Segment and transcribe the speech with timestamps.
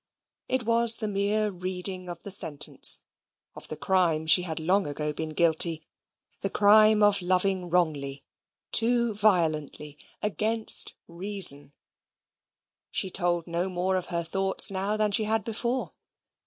[0.47, 3.01] It was the mere reading of the sentence
[3.55, 5.85] of the crime she had long ago been guilty
[6.39, 8.23] the crime of loving wrongly,
[8.71, 11.73] too violently, against reason.
[12.89, 15.93] She told no more of her thoughts now than she had before.